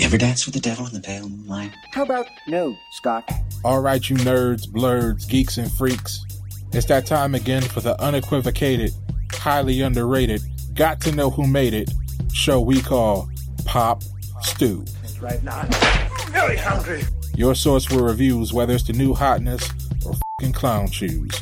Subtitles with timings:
[0.00, 1.72] You ever dance with the devil in the pale moonlight?
[1.92, 3.30] How about no, Scott?
[3.62, 6.24] All right, you nerds, blurs, geeks, and freaks.
[6.72, 8.92] It's that time again for the unequivocated,
[9.30, 10.40] highly underrated,
[10.72, 11.90] got to know who made it
[12.32, 13.28] show we call
[13.66, 14.02] Pop
[14.40, 14.86] Stew.
[15.20, 17.02] Right now, I'm very hungry.
[17.36, 19.68] Your source for reviews, whether it's the new hotness
[20.06, 21.38] or fing clown shoes.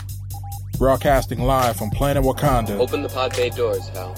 [0.79, 4.17] Broadcasting live from planet Wakanda, Open the pod bay doors, Hal.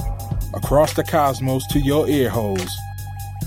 [0.55, 2.75] across the cosmos to your ear holes.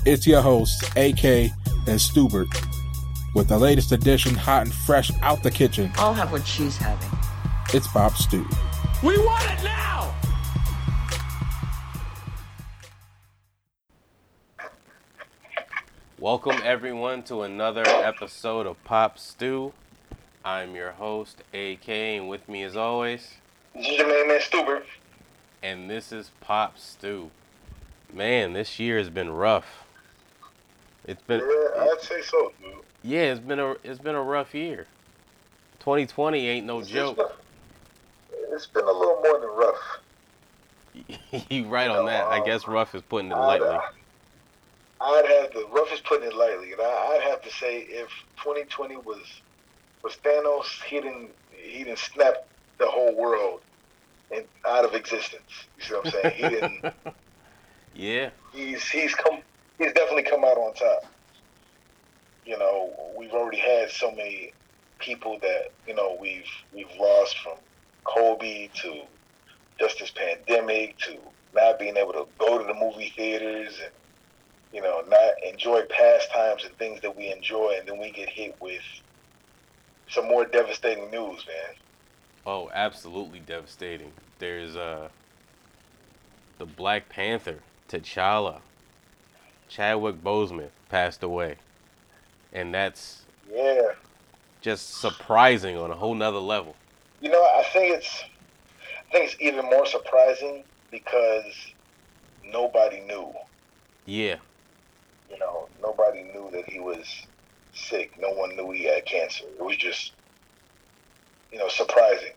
[0.05, 2.45] It's your host, AK and Stuber,
[3.34, 5.91] with the latest edition hot and fresh out the kitchen.
[5.95, 7.09] I'll have what she's having.
[7.73, 8.45] It's Pop Stew.
[9.02, 10.13] We want it now!
[16.20, 19.73] Welcome everyone to another episode of Pop Stew.
[20.45, 23.35] I'm your host, AK, and with me as always,
[23.73, 24.84] This is your main man Stuber.
[25.62, 27.31] and this is Pop Stew.
[28.13, 29.82] Man, this year has been rough.
[31.05, 32.73] It's been Yeah, I'd say so, dude.
[33.03, 34.87] yeah, it's been a it's been a rough year.
[35.79, 37.18] 2020 ain't no It's joke.
[37.18, 37.26] been-
[38.54, 39.99] It's been a little more than rough.
[41.49, 42.27] you right on that.
[42.27, 43.68] I guess rough is putting it I'd, lightly.
[43.68, 43.81] uh,
[45.01, 48.09] I'd have to rough is putting it lightly, and I, I'd have to say if
[48.43, 49.18] 2020 was
[50.04, 52.35] was Thanos, he didn't he didn't snap
[52.79, 53.59] the whole world
[54.31, 55.41] in, out of existence.
[55.77, 56.34] You see what I'm saying?
[56.35, 56.85] He didn't.
[57.96, 59.43] Yeah, he's he's come
[59.77, 61.05] he's definitely come out on top.
[62.46, 64.53] You know, we've already had so many
[65.00, 67.57] people that you know we've we've lost from
[68.03, 69.02] Kobe to
[69.80, 71.18] just this pandemic to
[71.56, 73.91] not being able to go to the movie theaters and
[74.72, 78.56] you know not enjoy pastimes and things that we enjoy, and then we get hit
[78.59, 78.81] with
[80.09, 81.75] some more devastating news, man.
[82.46, 84.12] Oh, absolutely devastating.
[84.40, 85.09] There's uh
[86.58, 87.59] the Black Panther,
[87.90, 88.59] T'Challa,
[89.74, 91.56] Chadwick Boseman passed away.
[92.53, 93.94] And that's Yeah,
[94.62, 96.75] just surprising on a whole nother level.
[97.22, 98.24] You know, I think it's
[99.09, 101.46] I think it's even more surprising because
[102.46, 103.34] nobody knew.
[104.06, 104.36] Yeah,
[105.31, 107.08] You know, nobody knew that he was
[107.74, 108.12] sick.
[108.20, 109.46] No one knew he had cancer.
[109.58, 110.12] It was just
[111.52, 112.34] you know, surprising.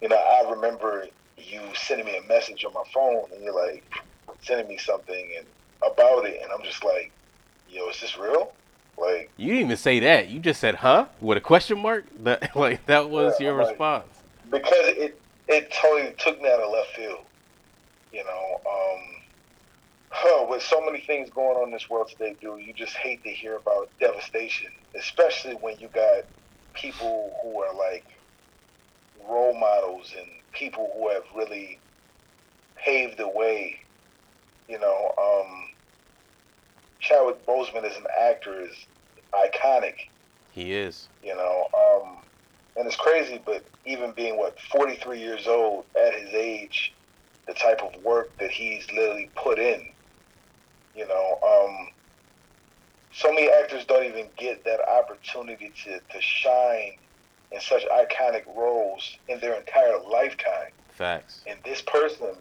[0.00, 1.06] You know, I remember
[1.36, 3.84] you sending me a message on my phone and you're like
[4.40, 5.46] sending me something and
[5.90, 7.10] about it and I'm just like,
[7.70, 8.52] yo, is this real?
[8.98, 10.28] Like you didn't even say that.
[10.28, 12.04] You just said, "Huh?" with a question mark.
[12.24, 14.04] That like that was Yeah, your like- response.
[14.50, 17.24] because it it totally took me out of left field.
[18.12, 19.00] You know, um,
[20.10, 23.24] huh, with so many things going on in this world today, dude, you just hate
[23.24, 26.24] to hear about devastation, especially when you got
[26.74, 28.04] people who are like
[29.28, 31.78] role models and people who have really
[32.76, 33.78] paved the way.
[34.68, 35.68] You know, um,
[37.02, 38.74] Chadwick Boseman as an actor is
[39.34, 39.94] iconic
[40.52, 41.08] He is.
[41.22, 41.66] you know.
[41.76, 42.18] Um,
[42.76, 46.92] and it's crazy, but even being what 43 years old at his age,
[47.46, 49.84] the type of work that he's literally put in,
[50.94, 51.38] you know.
[51.44, 51.88] Um,
[53.12, 56.92] so many actors don't even get that opportunity to, to shine
[57.50, 60.70] in such iconic roles in their entire lifetime.
[60.96, 61.42] Facts.
[61.46, 62.34] And this person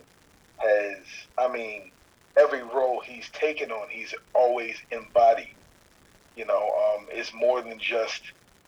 [0.57, 0.97] has,
[1.37, 1.91] I mean,
[2.37, 5.55] every role he's taken on, he's always embodied.
[6.35, 8.21] You know, um, it's more than just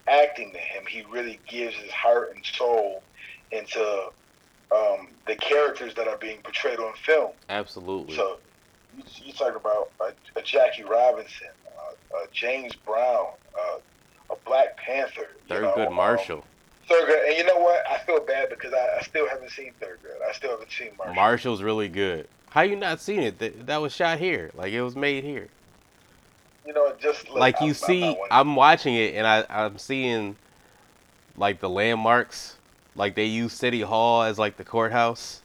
[0.08, 0.84] acting to him.
[0.88, 3.04] He really gives his heart and soul
[3.52, 4.10] into
[4.76, 7.32] um, the characters that are being portrayed on film.
[7.50, 8.16] Absolutely.
[8.16, 8.40] So
[8.98, 13.78] you, you talk about a, a Jackie Robinson, uh, a James Brown, uh,
[14.32, 15.30] a Black Panther.
[15.50, 16.44] you know, Thurgood um, Marshall.
[16.90, 17.84] Thurgood, and you know what?
[17.90, 20.28] I feel bad because I, I still haven't seen Thurgood.
[20.28, 21.16] I still haven't seen Marshall.
[21.16, 22.28] Marshall's really good.
[22.54, 23.40] How you not seen it?
[23.40, 24.52] That, that was shot here.
[24.54, 25.50] Like it was made here.
[26.66, 30.38] you know, just like you see, I'm watching it and I I'm seeing
[31.38, 32.58] like the landmarks.
[32.96, 35.42] Like they use City Hall as like the courthouse.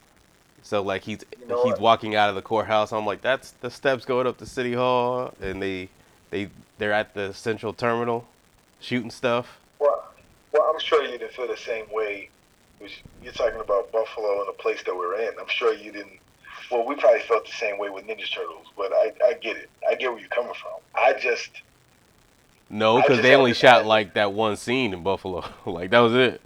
[0.62, 1.80] So like he's You know he's what?
[1.80, 2.92] walking out of the courthouse.
[2.92, 5.88] I'm like, that's the steps going up to City Hall, and they
[6.30, 8.28] they they're at the Central Terminal,
[8.80, 9.58] shooting stuff.
[9.78, 10.12] Well,
[10.52, 12.30] well, I'm sure you didn't feel the same way.
[13.22, 15.30] You're talking about Buffalo and the place that we're in.
[15.40, 16.20] I'm sure you didn't.
[16.70, 19.70] Well, we probably felt the same way with Ninja Turtles, but I, I get it.
[19.88, 20.72] I get where you're coming from.
[20.94, 21.50] I just,
[22.70, 25.44] No, because they only shot like that one scene in Buffalo.
[25.66, 26.40] like that was it.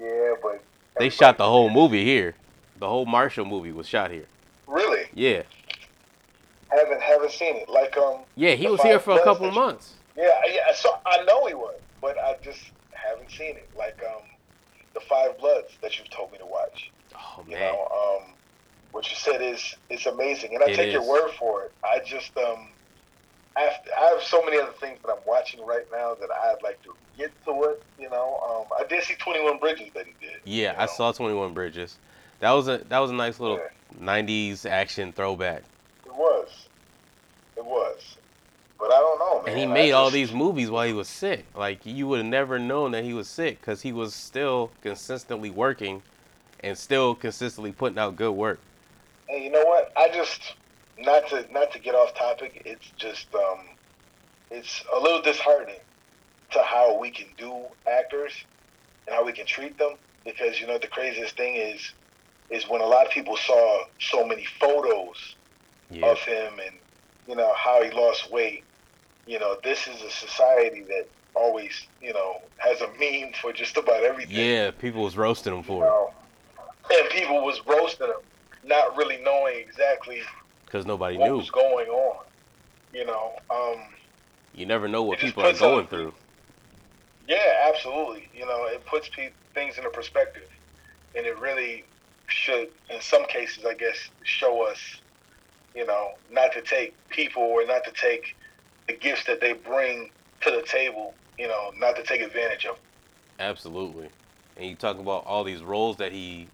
[0.00, 0.62] yeah, but
[0.98, 2.34] They shot the whole movie here.
[2.78, 4.26] The whole Marshall movie was shot here.
[4.66, 5.42] Really, Yeah,
[6.70, 7.68] haven't haven't seen it.
[7.68, 8.54] Like um, yeah.
[8.54, 9.94] He was here for a couple of months.
[10.16, 10.72] yeah, yeah.
[10.74, 12.60] So I know he was, but I just
[12.92, 13.68] haven't seen it.
[13.76, 14.22] Like um,
[14.94, 16.90] the Five Bloods that you've told me to watch.
[17.14, 17.72] Oh You man.
[17.72, 18.32] know, um,
[18.94, 21.72] what you said is is amazing, and I It take your word for it.
[21.82, 22.68] I just um,
[23.56, 26.80] after, I have so many other things that I'm watching right now that I'd like
[26.84, 27.82] to get to it.
[27.98, 30.36] You know, um, I did see Twenty One Bridges that he did.
[30.44, 31.96] Yeah, you I saw Twenty One Bridges.
[32.38, 34.00] That was a that was a nice little Yeah.
[34.00, 35.64] '90s action throwback.
[36.06, 36.48] It was,
[37.56, 38.16] it was,
[38.78, 39.50] but I don't know, man.
[39.50, 41.46] And he I made all these movies while he was sick.
[41.56, 45.50] Like you would have never known that he was sick because he was still consistently
[45.50, 46.02] working
[46.60, 48.60] and still consistently putting out good work.
[49.34, 49.86] And you know what?
[49.96, 50.40] I just
[50.96, 52.62] not to not to get off topic.
[52.64, 53.58] It's just um,
[54.50, 55.80] it's a little disheartening
[56.52, 58.32] to how we can do actors
[59.06, 61.82] and how we can treat them because you know the craziest thing is
[62.50, 65.16] is when a lot of people saw so many photos
[65.90, 66.76] Yeah, of him and
[67.26, 68.66] you know how he lost weight.
[69.26, 71.04] You know, this is a society that
[71.34, 74.36] always you know has a meme for just about everything.
[74.36, 74.70] yeah.
[74.70, 77.00] People was roasting him You for it?
[77.00, 78.14] And people was roasting him,
[78.64, 80.20] not really knowing exactly
[80.66, 81.36] because nobody what knew.
[81.38, 82.16] was going on.
[82.92, 83.78] You know, um,
[84.52, 86.14] You never know what people are going on- through.
[87.26, 88.28] yeah, absolutely.
[88.32, 90.48] You know, it puts pe- things into perspective,
[91.14, 91.84] and it really
[92.28, 94.78] should, in some cases, I guess, show us,
[95.74, 98.24] you know, not to take people or not to take
[98.88, 100.10] the gifts that they bring
[100.42, 101.14] to the table.
[101.38, 102.76] You know, not to take advantage of.
[103.40, 104.08] Absolutely.
[104.56, 106.46] And you talk about all these roles that he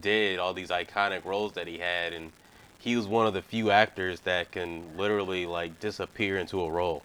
[0.00, 2.32] did, all these iconic roles that he had, and
[2.78, 7.02] he was one of the few actors that can literally like disappear into a role.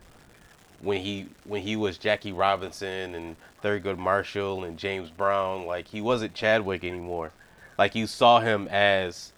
[0.81, 6.01] When he when he was Jackie Robinson and Thurgood Marshall and James Brown, like he
[6.01, 7.31] wasn't Chadwick anymore.
[7.77, 9.33] Like you saw him as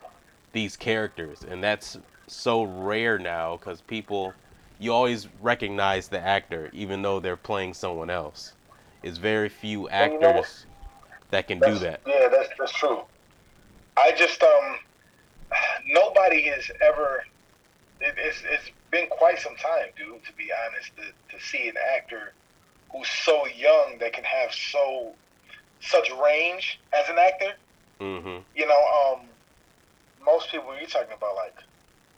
[0.52, 1.98] these characters, and that's
[2.28, 4.34] so rare now because people
[4.80, 8.54] you always recognize the actor even though they're playing someone else.
[9.02, 10.66] It's very few And you know actors
[11.32, 12.02] that can do that.
[12.06, 13.04] Yeah, that's that's true.
[13.98, 14.78] I just um,
[15.88, 17.24] nobody has ever.
[18.00, 20.24] It, it's it's been quite some time, dude.
[20.26, 22.34] To be honest, to, to see an actor
[22.92, 25.14] who's so young that can have so
[25.80, 27.54] such range as an actor.
[28.00, 29.22] hmm You know, um,
[30.24, 31.56] most people you're talking about like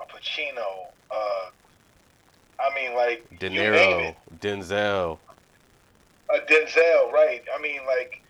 [0.01, 0.87] a Pacino.
[1.09, 1.49] Uh,
[2.59, 4.15] I mean, like De Niro.
[4.41, 5.17] Denzel.
[6.29, 7.41] a Denzel, right?
[7.57, 8.21] I mean, like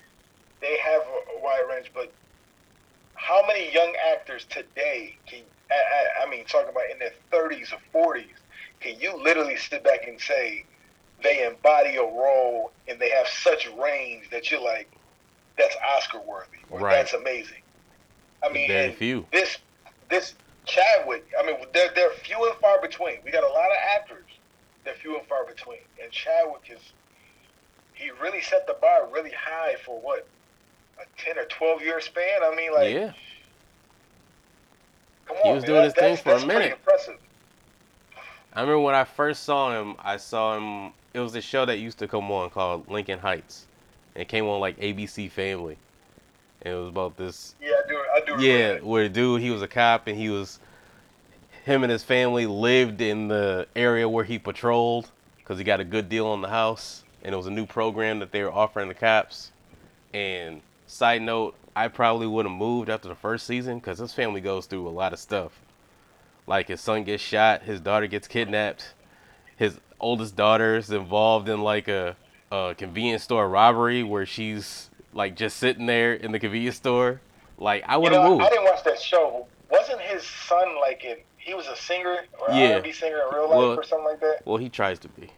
[0.62, 2.12] they have a, a wide range, but
[3.20, 5.42] how many young actors today can?
[5.72, 8.36] I, I, I mean, talking about in their thirties or forties,
[8.80, 10.66] can you literally sit back and say
[11.22, 14.90] they embody a role and they have such range that you're like,
[15.58, 16.96] that's Oscar worthy, or Right.
[16.96, 17.62] that's amazing.
[18.44, 19.28] I mean, Very few.
[19.32, 19.58] this
[20.10, 20.34] this
[20.66, 23.18] Chadwick, I mean, they're they're few and far between.
[23.26, 24.28] We got a lot of actors,
[24.86, 26.82] they're few and far between, and Chadwick is
[27.94, 30.28] he really set the bar really high for what
[31.02, 32.44] a ten or twelve year span.
[32.44, 33.12] I mean, like, yeah.
[35.28, 36.74] come He on, was man, doing his thing for a minute.
[36.74, 37.18] Impressive.
[38.54, 40.94] I remember when I first saw him, I saw him.
[41.14, 43.66] It was a show that used to come on called Lincoln Heights.
[44.16, 45.78] It came on like ABC Family.
[46.62, 47.98] And it was about this Yeah, I do.
[47.98, 48.34] I do.
[48.34, 48.84] remember Yeah, that.
[48.86, 50.60] where dude he was a cop and he was
[51.64, 55.86] him and his family lived in the area where he patrolled because he got a
[55.86, 58.88] good deal on the house and it was a new program that they were offering
[58.90, 59.52] the cops.
[60.14, 64.42] And side note, I probably would have moved after the first season because his family
[64.42, 65.62] goes through a lot of stuff.
[66.48, 68.94] Like his son gets shot, his daughter gets kidnapped,
[69.56, 72.16] his oldest daughter is involved in like a,
[72.52, 77.22] a convenience store robbery where she's like just sitting there in the convenience store.
[77.58, 78.44] Like I would have know, moved.
[78.44, 79.46] I didn't watch that show.
[79.70, 81.18] Wasn't his son like in?
[81.38, 82.74] He was a singer or Yeah.
[82.76, 84.42] R&B singer in real life Well, or something like that.
[84.46, 85.32] Well, he tries to be.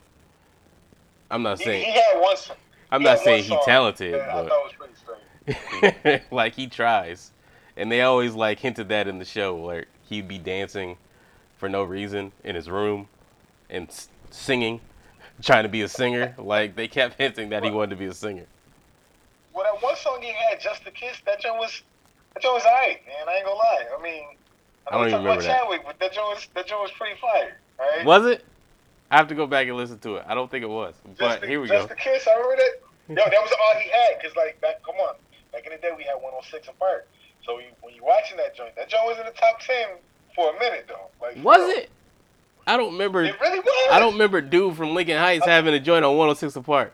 [1.30, 2.36] I'm not saying he had one.
[2.90, 4.52] I'm not saying he song talented, but-
[5.54, 6.24] thought was pretty strange.
[6.32, 7.32] like he tries,
[7.78, 10.98] and they always like hinted that in the show, like he'd be dancing
[11.58, 13.08] for no reason in his room
[13.70, 14.82] and s- singing,
[15.42, 16.34] trying to be a singer.
[16.38, 18.46] Like they kept hinting that he wanted to be a singer.
[19.54, 21.82] Well, that one song he had, "Just a Kiss," that joint was
[22.34, 23.28] that joint was alright, man.
[23.28, 23.86] I ain't gonna lie.
[23.98, 24.24] I mean,
[24.88, 25.60] I don't know we even remember about that.
[25.62, 27.58] Chadwick, but that joint was that joint was pretty fire.
[27.80, 28.06] Right?
[28.06, 28.46] Was it?
[29.10, 30.26] I have to go back and listen to it.
[30.26, 31.80] I don't think it was, Just but the, here we just go.
[31.80, 32.28] Just the kiss.
[32.28, 32.72] I remember that.
[33.10, 34.22] Yo, that was all he had.
[34.22, 35.16] Cause like come on,
[35.52, 37.08] back in the day we had 106 & Park.
[37.46, 39.76] So you, when you watching that joint, that joint was in the top 10
[40.36, 41.10] for a minute though.
[41.22, 41.90] Like Was it?
[42.68, 43.24] I don't remember.
[43.24, 43.88] It really was.
[43.92, 46.94] I don't remember dude from Lincoln Heights having a joint on 106 & Park.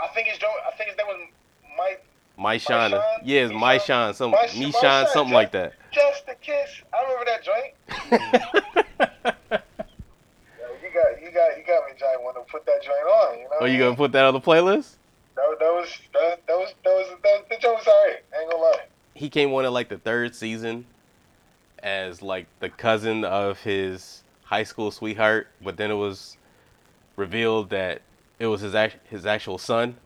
[0.00, 0.52] I think his joint.
[0.66, 1.28] I think his name was
[1.76, 2.04] Mike.
[2.36, 2.90] My Sean?
[3.24, 5.34] yeah, it's my My some me Sean, something yeah.
[5.34, 5.74] like that.
[5.92, 6.82] Just a kiss.
[6.92, 7.74] I remember that joint.
[10.58, 12.16] Yo, you got, you got, you got me, Jai.
[12.18, 13.38] Want to put that joint on?
[13.38, 13.58] You know?
[13.60, 14.96] Are you gonna put that on the playlist?
[15.36, 18.22] That, was- that was that, that was that was that, the joint was alright.
[18.38, 18.80] Ain't gonna lie.
[19.14, 20.86] He came on in like the third season
[21.82, 26.36] as like the cousin of his high school sweetheart, but then it was
[27.16, 28.02] revealed that
[28.38, 29.96] it was his act- his actual son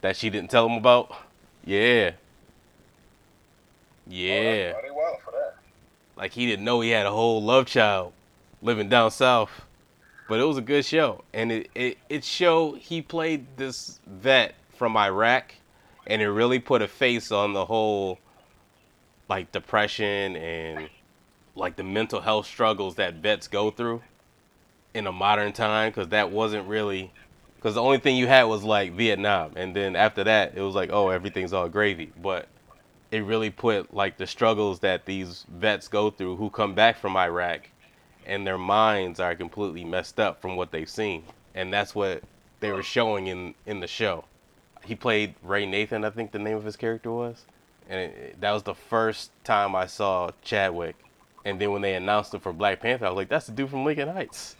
[0.00, 1.10] that she didn't tell him about.
[1.64, 2.12] Yeah.
[4.06, 4.72] Oh, yeah.
[4.76, 5.54] Oh, wild for that.
[6.16, 8.12] Like he didn't know he had a whole love child
[8.62, 9.50] living down south.
[10.28, 11.22] But it was a good show.
[11.34, 15.54] And it, it, it showed he played this vet from Iraq
[16.06, 18.18] and it really put a face on the whole
[19.28, 20.88] like depression and
[21.54, 24.02] like the mental health struggles that vets go through
[24.92, 27.10] in a modern time because that wasn't really
[27.56, 30.74] because the only thing you had was like Vietnam and then after that it was
[30.74, 32.12] like oh everything's all gravy.
[32.20, 32.48] But
[33.10, 37.16] it really put like the struggles that these vets go through who come back from
[37.16, 37.68] Iraq
[38.26, 41.24] and their minds are completely messed up from what they've seen.
[41.54, 42.22] And that's what
[42.60, 44.24] they were showing in in the show
[44.84, 47.44] he played Ray Nathan I think the name of his character was
[47.88, 50.96] and it, that was the first time I saw Chadwick
[51.44, 53.70] and then when they announced him for Black Panther I was like that's the dude
[53.70, 54.56] from Lincoln Heights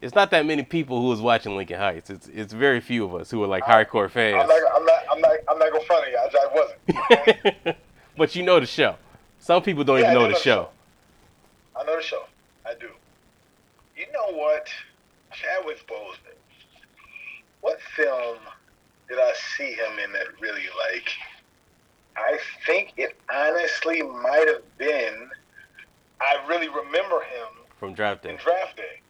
[0.00, 3.14] it's not that many people who was watching Lincoln Heights it's it's very few of
[3.14, 5.84] us who are like hardcore I'm fans not, I'm not, I'm not, I'm not gonna
[5.84, 6.18] front of you.
[6.18, 7.76] I, I wasn't.
[8.16, 8.96] but you know the show.
[9.38, 10.68] Some people don't Yeah, I even do know the know the show.
[11.76, 12.24] I know the show.
[12.66, 12.88] I do.
[13.96, 14.68] You know what?
[15.32, 16.36] Chadwick Boseman.
[17.60, 18.38] What film
[19.08, 21.08] did I see him in that really like?
[22.16, 25.30] I think it honestly might have been.
[26.20, 28.36] I really remember him From Draft Day.
[28.42, 29.00] Draft Day.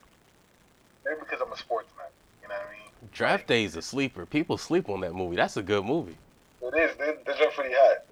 [1.04, 2.06] Maybe because I'm a sportsman.
[2.42, 3.10] You know what I mean?
[3.12, 4.24] Draft Day is a sleeper.
[4.24, 5.36] People sleep on that movie.
[5.36, 6.16] That's a good movie.
[6.62, 6.96] It is.
[6.96, 8.04] They, they're pretty hot.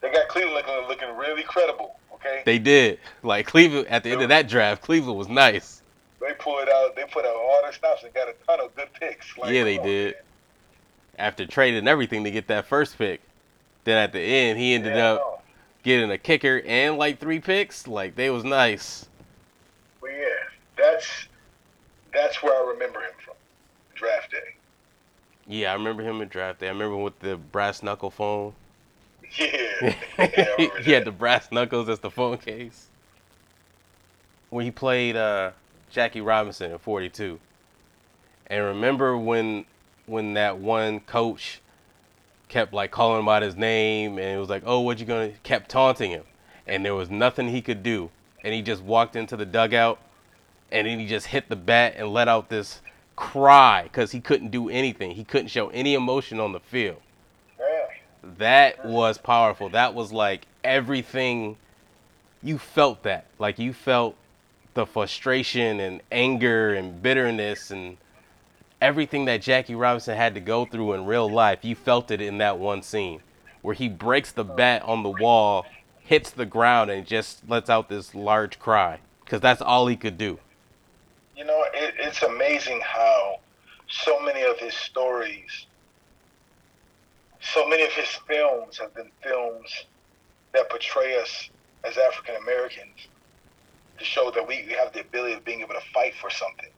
[0.00, 1.96] They got Cleveland looking, looking really credible.
[2.14, 2.42] Okay.
[2.44, 2.98] They did.
[3.22, 5.82] Like Cleveland at the end of that draft, Cleveland was nice.
[6.20, 6.96] They pulled out.
[6.96, 9.36] They put out all their stops and got a ton of good picks.
[9.36, 10.14] Like, Yeah, they did.
[10.14, 10.22] man.
[11.18, 13.20] After trading everything to get that first pick.
[13.84, 15.44] Then at the end he ended Yeah, up
[15.82, 17.86] getting a kicker and like three picks.
[17.86, 19.06] Like they was nice.
[20.00, 20.26] But yeah,
[20.76, 21.28] that's
[22.12, 23.34] that's where I remember him from.
[23.94, 24.54] Draft day.
[25.46, 26.68] Yeah, I remember him in draft day.
[26.68, 28.52] I remember with the brass knuckle phone.
[29.38, 29.94] Yeah.
[30.18, 32.88] yeah he, had the brass knuckles as the phone case.
[34.50, 35.52] When he played uh,
[35.90, 37.40] Jackie Robinson in 42.
[38.48, 39.64] And remember when
[40.06, 41.60] when that one coach
[42.48, 45.32] kept like calling him out his name and it was like, "Oh, what you to
[45.42, 46.24] kept taunting him."
[46.66, 48.10] And there was nothing he could do.
[48.44, 49.98] And he just walked into the dugout
[50.70, 52.80] and then he just hit the bat and let out this
[53.16, 55.12] cry cuz he couldn't do anything.
[55.12, 57.02] He couldn't show any emotion on the field
[58.38, 59.68] that was powerful.
[59.70, 61.56] That was like everything
[62.42, 63.26] you felt that.
[63.38, 64.16] Like you felt
[64.74, 67.96] the frustration and anger and bitterness and
[68.82, 71.64] everything that Jackie Robinson had to go through in real life.
[71.64, 73.22] You felt it in that one scene
[73.62, 75.64] where he breaks the bat on the wall,
[76.00, 80.18] hits the ground and just lets out this large cry cuz that's all he could
[80.18, 80.38] do.
[81.36, 83.38] You know, it, it's amazing how
[83.88, 85.66] so many of his stories,
[87.40, 89.86] so many of his films have been films
[90.52, 91.50] that portray us
[91.84, 93.08] as African Americans
[93.98, 96.70] to show that we have the ability of being able to fight for something,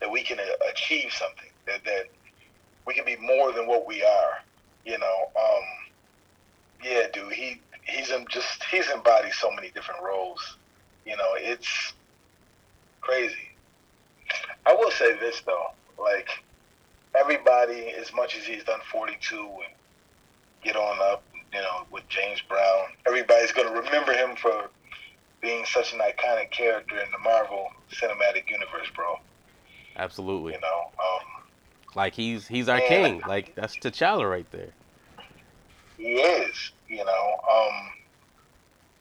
[0.00, 0.38] that we can
[0.70, 2.04] achieve something, that, that
[2.86, 4.42] we can be more than what we are.
[4.84, 5.64] You know, um,
[6.82, 10.56] yeah, dude, he he's just he's embodied so many different roles.
[11.04, 11.92] You know, it's
[13.00, 13.50] crazy.
[14.66, 15.66] I will say this though,
[15.98, 16.28] like
[17.18, 19.74] everybody, as much as he's done 42 and
[20.62, 24.70] get on up, you know, with James Brown, everybody's gonna remember him for
[25.40, 29.18] being such an iconic character in the Marvel Cinematic Universe, bro.
[30.00, 30.54] Absolutely.
[30.54, 31.44] You know, um,
[31.94, 33.20] Like he's he's our king.
[33.28, 34.70] Like that's T'Challa right there.
[35.98, 36.72] he is.
[36.88, 37.90] You know, um,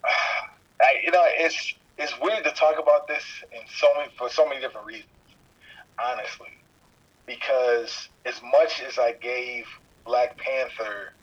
[0.81, 4.45] I, you know, it's it's weird to talk about this in so many for so
[4.47, 5.05] many different reasons.
[6.03, 6.51] Honestly,
[7.25, 9.67] because as much as I gave
[10.05, 11.13] Black Panther,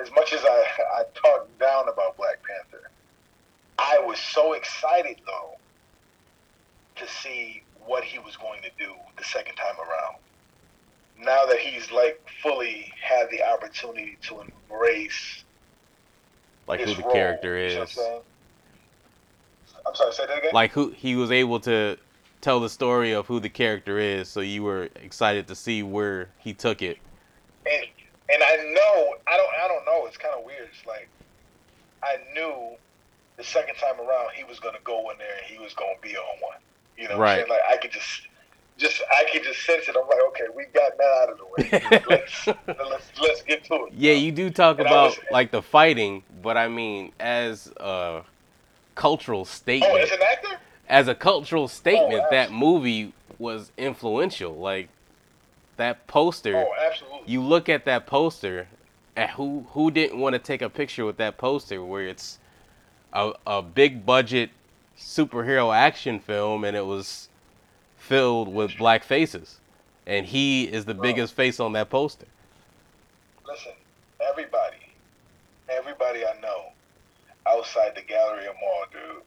[0.00, 0.64] as much as I
[1.00, 2.90] I talked down about Black Panther,
[3.78, 5.56] I was so excited though
[6.96, 10.16] to see what he was going to do the second time around.
[11.18, 15.44] Now that he's like fully had the opportunity to embrace
[16.66, 17.98] Like who the role, character you know I'm is.
[19.86, 20.50] I'm sorry, say that again.
[20.54, 21.96] like who he was able to
[22.40, 26.28] tell the story of who the character is so you were excited to see where
[26.38, 26.96] he took it
[27.66, 27.84] and
[28.32, 30.06] and I know I don't I don't know.
[30.06, 30.68] It's kind of weird.
[30.72, 31.08] It's like
[32.02, 32.76] I knew
[33.36, 36.16] the second time around he was gonna go in there and he was gonna be
[36.16, 36.58] on one.
[37.00, 37.36] You know, what I'm Right.
[37.38, 37.48] saying?
[37.48, 38.22] Like I could just
[38.76, 39.96] just I could just sense it.
[39.96, 42.00] I'm like, okay, we got that out of the way.
[42.10, 42.46] let's
[42.90, 43.92] let's let's get to it.
[43.96, 48.22] yeah you do talk And about was- like the fighting but i mean as a
[48.94, 50.48] cultural Oh, statement as an actor?
[50.88, 54.54] as a cultural oh, statement, Oh, that movie was influential.
[54.56, 54.88] Like
[55.76, 57.20] that poster, Oh, absolutely.
[57.32, 58.66] you look at that poster,
[59.16, 62.38] and who who didn't want to take a picture with that poster where it's
[63.12, 64.50] a a big budget
[65.00, 67.28] superhero action film and it was
[67.96, 69.58] filled with black faces,
[70.06, 71.02] and he is the Bro.
[71.02, 72.26] biggest face on that poster.
[73.46, 73.72] Listen,
[74.28, 74.76] everybody,
[75.68, 76.66] everybody I know
[77.46, 79.22] outside the Galleria Mall, dude,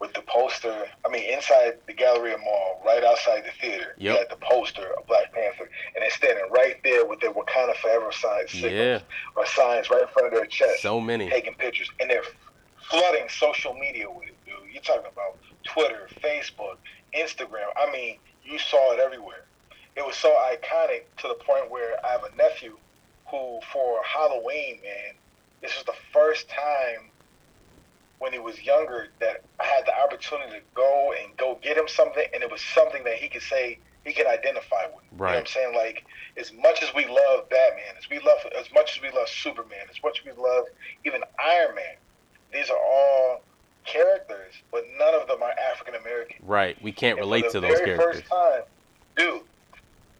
[0.00, 0.86] with the poster.
[1.04, 4.18] I mean, inside the Gallery Galleria Mall, right outside the theater, you Yep.
[4.18, 8.12] had the poster of Black Panther, and they're standing right there with their Wakanda Forever
[8.12, 9.00] signs, Yeah.
[9.34, 11.28] or signs right in front of their chest, So many.
[11.28, 12.22] taking pictures, and they're
[12.88, 14.34] flooding social media with it.
[14.78, 15.34] You're talking about
[15.66, 16.78] Twitter, Facebook,
[17.10, 17.66] Instagram.
[17.76, 19.42] I mean, you saw it everywhere.
[19.96, 22.78] It was so iconic to the point where I have a nephew
[23.28, 25.18] who, for Halloween, man,
[25.62, 27.10] this was the first time
[28.20, 31.88] when he was younger that I had the opportunity to go and go get him
[31.88, 35.02] something, and it was something that he could say he can identify with.
[35.10, 35.74] You know what I'm saying?
[35.74, 36.04] Like,
[36.38, 39.90] as much as we love Batman, as we love, as much as we love Superman,
[39.90, 40.66] as much as we love
[41.04, 41.98] even Iron Man,
[42.52, 43.42] these are all
[43.84, 46.36] characters, but none of them are African American.
[46.46, 46.80] Right.
[46.82, 48.20] We can't And relate to those characters.
[48.20, 48.62] First time,
[49.16, 49.42] dude,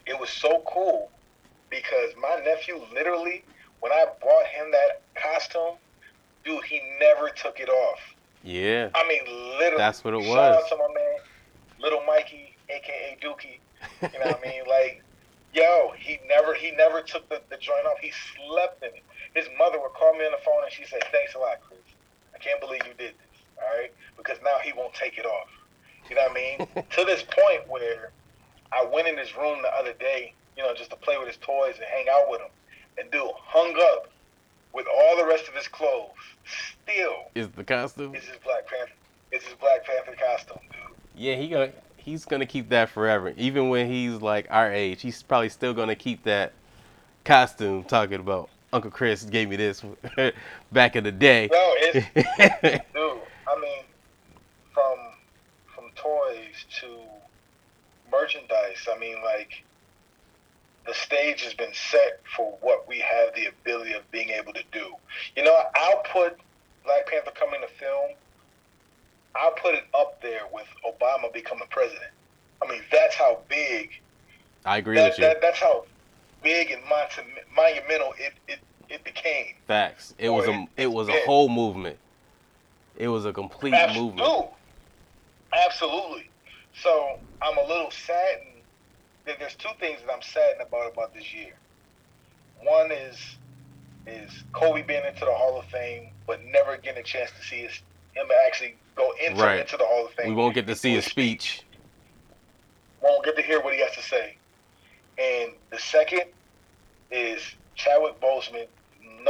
[0.06, 1.10] it was so cool
[1.70, 3.44] because my nephew literally,
[3.80, 5.76] when I bought him that costume,
[6.44, 7.98] dude, he never took it off.
[8.42, 8.88] Yeah.
[8.94, 9.20] I mean,
[9.58, 9.76] literally.
[9.78, 10.64] That's what it Shout was.
[10.64, 11.18] out to my man,
[11.80, 13.58] little Mikey, aka Dookie.
[14.02, 14.62] You know what I mean?
[14.66, 15.02] Like,
[15.52, 17.98] yo, he never, he never took the, the joint off.
[18.00, 19.02] He slept in it.
[19.34, 21.78] His mother would call me on the phone and she said, "Thanks a lot, Chris.
[22.34, 23.27] I can't believe you did this.
[23.62, 25.48] All right, because now he won't take it off.
[26.08, 26.84] You know what I mean?
[26.90, 28.10] to this point where
[28.72, 31.36] I went in his room the other day, you know, just to play with his
[31.38, 32.50] toys and hang out with him,
[32.98, 34.10] and dude hung up
[34.72, 36.10] with all the rest of his clothes.
[36.84, 38.14] Still, Is the costume?
[38.14, 38.92] is his Black Panther.
[39.32, 40.96] Is his Black Panther costume, dude.
[41.14, 43.34] Yeah, he gonna he's gonna keep that forever.
[43.36, 46.52] Even when he's like our age, he's probably still gonna keep that
[47.24, 47.84] costume.
[47.84, 49.82] Talking about Uncle Chris gave me this
[50.72, 51.48] back in the day.
[51.52, 53.18] No, it's dude.
[53.50, 53.84] I mean,
[54.72, 54.96] from
[55.74, 56.86] from toys to
[58.10, 58.86] merchandise.
[58.92, 59.64] I mean, like
[60.86, 64.62] the stage has been set for what we have the ability of being able to
[64.72, 64.94] do.
[65.36, 66.38] You know, I'll put
[66.84, 68.12] Black Panther coming to film.
[69.36, 72.10] I'll put it up there with Obama becoming president.
[72.62, 73.90] I mean, that's how big.
[74.64, 75.24] I agree That, with you.
[75.24, 75.84] that, that's how
[76.42, 76.82] big and
[77.54, 78.58] monumental it, it,
[78.88, 79.54] it became.
[79.66, 80.14] Facts.
[80.18, 81.98] It was a Boy, it was a whole movement.
[82.98, 84.20] It was a complete movement.
[84.20, 84.48] Absolutely.
[85.66, 86.30] Absolutely.
[86.82, 88.44] So I'm a little saddened.
[89.24, 91.52] That there's two things that I'm saddened about about this year.
[92.62, 93.36] One is
[94.06, 97.58] is Kobe being into the Hall of Fame, but never getting a chance to see
[97.58, 97.72] his,
[98.14, 99.60] him actually go into, Right.
[99.60, 100.28] into the Hall of Fame.
[100.28, 101.62] We won't get to see his speech.
[103.02, 104.36] Won't get to hear what he has to say.
[105.18, 106.22] And the second
[107.10, 107.42] is
[107.74, 108.66] Chadwick Boseman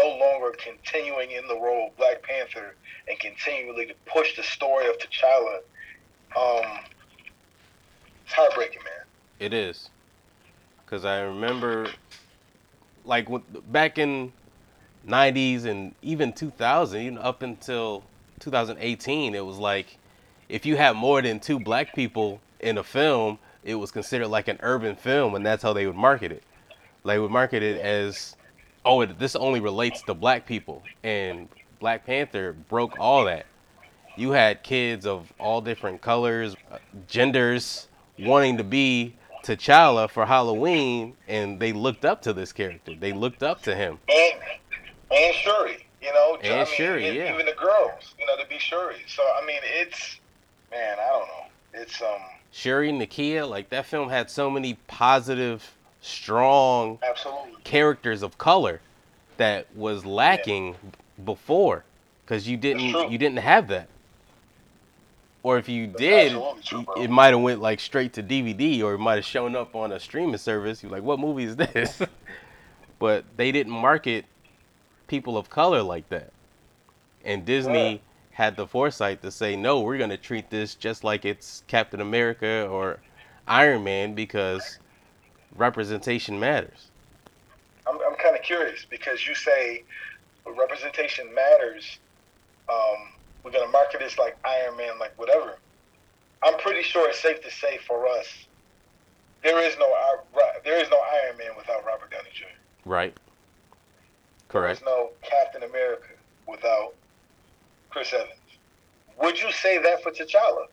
[0.03, 2.75] no longer continuing in the role of Black Panther
[3.09, 5.59] and continually to push the story of T'Challa.
[6.37, 6.79] Um,
[8.25, 9.05] it's heartbreaking, man.
[9.39, 9.91] It is.
[10.87, 11.89] Cause I remember,
[13.05, 13.29] like
[13.71, 14.33] back in
[15.07, 18.05] '90s and even 2000, even up until
[18.41, 19.99] 2018, it was like
[20.49, 24.49] if you had more than two black people in a film, it was considered like
[24.49, 26.43] an urban film, and that's how they would market it.
[27.05, 28.35] They would market it as,
[28.89, 31.49] oh, it, this only relates to black people, and
[31.79, 33.47] Black Panther broke all that.
[34.17, 37.87] You had kids of all different colors, uh, genders,
[38.19, 42.95] wanting to be T'Challa for Halloween, and they looked up to this character.
[42.99, 43.99] They looked up to him.
[44.09, 44.41] And
[45.11, 47.33] and Shuri, you know, And I mean, Shuri, and yeah.
[47.33, 48.97] even the girls, you know, to be Shuri.
[49.07, 50.19] So I mean, it's
[50.71, 51.47] man, I don't know.
[51.75, 52.21] It's um,
[52.51, 57.53] Shuri, Nakia, like that film had so many positive, strong absolutely.
[57.65, 58.81] characters of color
[59.37, 60.77] that was lacking
[61.25, 61.85] before,
[62.25, 63.89] because you didn't you didn't have that.
[65.43, 66.33] Or if you did,
[66.65, 69.75] true, it might have went like straight to DVD, or it might have shown up
[69.75, 70.83] on a streaming service.
[70.83, 72.03] You're like, what movie is this?
[72.99, 74.27] but they didn't market
[75.07, 76.33] people of color like that.
[77.25, 77.99] And Disney Yeah.
[78.33, 82.01] had the foresight to say, no, we're going to treat this just like it's Captain
[82.01, 83.01] America or
[83.47, 84.79] Iron Man because
[85.59, 86.91] representation matters.
[87.87, 89.85] I'm, I'm kind of curious because you say
[90.47, 91.99] representation matters.
[92.73, 93.09] Um,
[93.43, 95.59] we're gonna market this like Iron Man, like whatever.
[96.43, 98.27] I'm pretty sure it's safe to say for us,
[99.43, 99.93] there is no
[100.65, 102.47] there is no Iron Man without Robert Downey Jr.
[102.85, 103.15] Right.
[104.49, 104.81] Correct.
[104.81, 106.09] There's no Captain America
[106.47, 106.95] without
[107.91, 108.33] Chris Evans.
[109.21, 110.67] Would you say that for T'Challa?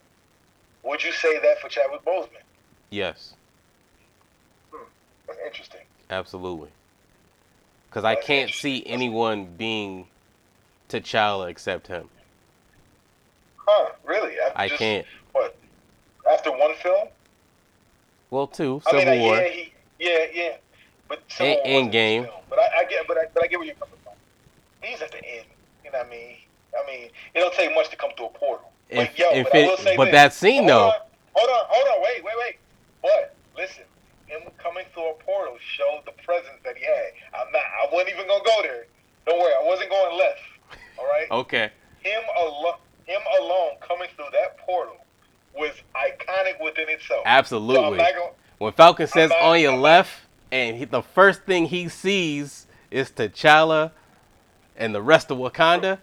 [0.84, 2.44] Would you say that for Chadwick Boseman?
[2.92, 3.34] Yes,
[5.28, 5.82] That's interesting.
[6.10, 6.70] absolutely.
[7.90, 10.08] Because I can't see anyone being
[10.90, 12.10] T'Challa except him.
[13.58, 13.92] Huh?
[14.04, 14.38] Really?
[14.40, 15.06] After I just- can't.
[15.32, 15.56] What?
[16.30, 17.08] After one film?
[18.32, 19.36] Well, two I Civil mean, uh, War.
[19.38, 20.58] yeah, he, yeah, yeah.
[21.08, 22.24] But Civil War Endgame.
[22.26, 22.36] film.
[22.50, 24.14] But I, I get, but I, but I get where you're coming from.
[24.82, 25.46] He's at the end.
[25.84, 26.36] You know what I mean?
[26.78, 28.72] I mean, it don't take much to come through a portal.
[28.92, 30.94] But yo, if but I it- will say but that scene, hold though- On,
[31.34, 32.56] hold on, hold on, wait, wait, wait.
[33.02, 33.84] But listen,
[34.28, 37.12] him coming through a portal showed the presence that he had.
[37.34, 37.62] I'm not.
[37.62, 38.86] I wasn't even gonna go there.
[39.26, 40.40] Don't worry, I wasn't going left.
[41.00, 41.30] All right.
[41.32, 41.72] Okay.
[42.04, 44.98] him alone, him alone coming through that portal
[45.56, 47.24] was iconic within itself.
[47.26, 47.98] Absolutely.
[47.98, 50.12] not gonna, When Falcon says not- on your I'm not- left,
[50.52, 53.92] and he, the first thing he sees is T'Challa
[54.78, 56.00] and the rest of Wakanda,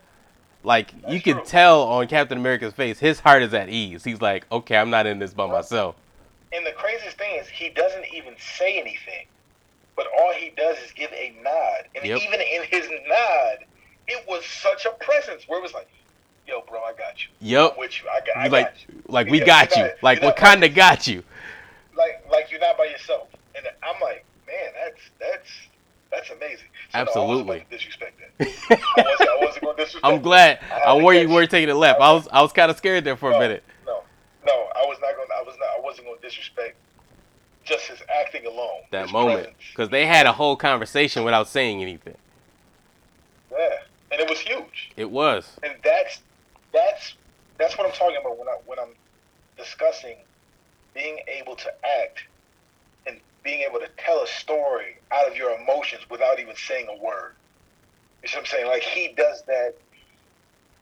[0.64, 1.44] like you can true.
[1.44, 4.04] tell on Captain America's face, his heart is at ease.
[4.04, 5.94] He's like, okay, I'm not in this by myself.
[6.52, 9.26] And the craziest thing is he doesn't even say anything,
[9.96, 11.88] but all he does is give a nod.
[11.94, 12.20] And Yep.
[12.22, 13.58] even in his nod,
[14.08, 15.88] it was such a presence where it was like,
[16.46, 17.30] "Yo, bro, I got you.
[17.40, 17.72] Yep.
[17.72, 18.08] I'm with you.
[18.08, 19.02] I got, I like, got you.
[19.08, 21.22] like we got not- Like what kind of got you.
[21.96, 23.28] like like you're not by yourself.
[23.54, 25.48] And I'm like, man, that's that's
[26.10, 26.66] that's amazing.
[26.92, 27.44] So no, I Absolutely.
[27.44, 28.78] wasn't disrespect that.
[28.98, 30.04] I wasn't, I wasn't going to disrespect.
[30.04, 30.58] I'm glad.
[30.72, 32.00] I to worry you were taking it left.
[32.00, 33.62] I was I was kind of scared there for a minute.
[34.46, 35.68] No, I was not to I was not.
[35.78, 36.76] I wasn't going to disrespect
[37.64, 38.81] just his acting alone.
[38.90, 42.16] That moment, because they had a whole conversation without saying anything.
[43.50, 43.78] Yeah,
[44.11, 44.90] and it was huge.
[44.96, 45.48] It was.
[45.62, 46.22] And that's
[46.72, 47.14] that's
[47.59, 48.94] that's what I'm talking about when I when I'm
[49.57, 50.16] discussing
[50.94, 52.24] being able to act
[53.07, 57.02] and being able to tell a story out of your emotions without even saying a
[57.02, 57.33] word.
[58.22, 58.66] You see what I'm saying?
[58.66, 59.74] Like he does that.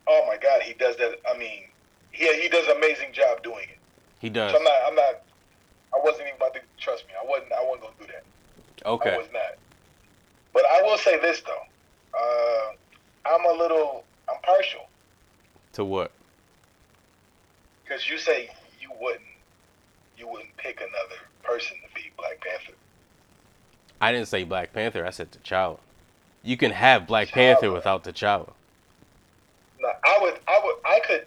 [0.06, 1.20] Oh my God, he does that.
[1.28, 1.64] I mean,
[2.12, 3.78] he he does an amazing job doing it.
[4.18, 4.52] He does.
[4.52, 4.72] So I'm not.
[4.86, 5.22] I'm not.
[5.94, 7.14] I wasn't even about to trust me.
[7.20, 7.52] I wasn't.
[7.52, 8.86] I wasn't gonna do that.
[8.86, 9.14] Okay.
[9.14, 9.58] I was not.
[10.52, 12.18] But I will say this though.
[12.18, 12.72] Uh,
[13.34, 14.04] I'm a little.
[14.28, 14.88] I'm partial
[15.74, 16.12] To what?
[17.84, 18.48] because you say
[18.80, 19.24] you wouldn't.
[20.16, 22.74] You wouldn't pick another person to be Black Panther.
[24.00, 25.04] I didn't say Black Panther.
[25.04, 25.78] I said T'Challa.
[26.42, 28.52] You can have Black Panther without T'Challa.
[29.80, 30.38] No, I would.
[30.46, 30.76] I would.
[30.84, 31.26] I could.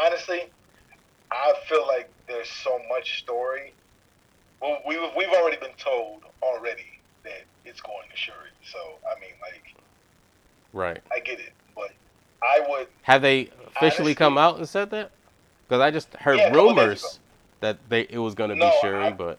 [0.00, 0.42] Honestly,
[1.30, 3.72] I feel like there's so much story.
[4.60, 6.86] Well, we we've already been told already
[7.24, 8.36] that it's going to Shuri.
[8.72, 9.74] So I mean, like,
[10.72, 11.00] Right.
[11.12, 11.90] I get it, but
[12.42, 12.88] I would.
[13.02, 13.80] Have they officially
[14.10, 15.10] Honestly- come out and said that?
[15.68, 17.20] Because I just heard Yeah, a couple days rumors
[17.60, 19.38] that they it was going to No, be Shuri, I- but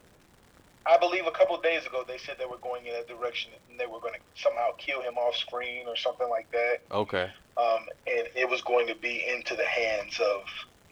[0.90, 3.52] I believe a couple of days ago they said they were going in that direction
[3.70, 6.78] and they were going to somehow kill him off screen or something like that.
[6.92, 7.30] okay.
[7.58, 10.44] Um, and it was going to be into the hands of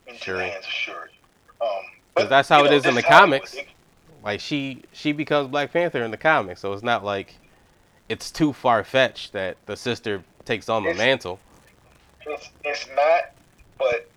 [0.08, 0.38] into Shuri.
[0.39, 1.10] the hands of Shuri.
[1.62, 1.67] Um,
[2.15, 3.53] 'Cause that's how it know, is in the comics.
[3.53, 3.67] it-
[4.23, 7.36] Like she she becomes Black Panther in the comics, so it's not like
[8.10, 11.39] it's too far fetched that the sister takes on the It's- mantle.
[12.25, 13.31] It's it's not,
[13.77, 14.08] but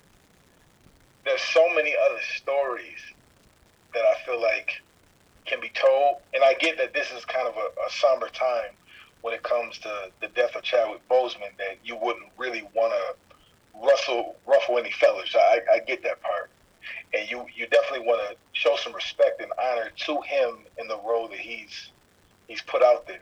[1.25, 3.01] there's so many other stories
[3.93, 4.81] that I feel like
[5.49, 8.71] can be told, and I get that this is kind of a, a somber time
[9.23, 11.57] when it comes to the death of Chadwick Boseman.
[11.59, 15.35] That you wouldn't really want to rustle ruffle any feathers.
[15.35, 16.51] I, I get that part,
[17.15, 20.99] and you you definitely want to show some respect and honor to him in the
[20.99, 21.91] role that he's
[22.47, 23.21] he's put out there.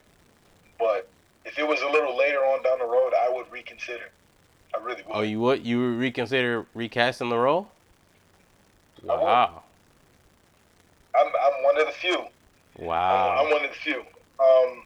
[0.78, 1.08] But
[1.44, 4.10] if it was a little later on down the road, I would reconsider.
[4.74, 5.14] I really would.
[5.14, 7.68] Oh, you would you would reconsider recasting the role?
[9.02, 9.62] Wow.
[11.18, 12.18] I'm, I'm one of the few.
[12.18, 13.44] I'm, Wow.
[13.44, 14.00] I'm one of the few.
[14.40, 14.84] Um,